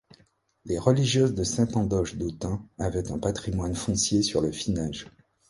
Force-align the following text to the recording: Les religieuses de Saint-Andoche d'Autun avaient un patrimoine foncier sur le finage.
Les 0.65 0.79
religieuses 0.79 1.35
de 1.35 1.43
Saint-Andoche 1.43 2.15
d'Autun 2.15 2.67
avaient 2.79 3.11
un 3.11 3.19
patrimoine 3.19 3.75
foncier 3.75 4.23
sur 4.23 4.41
le 4.41 4.51
finage. 4.51 5.05